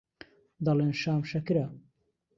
[0.65, 1.65] دەڵێن شام شەکرە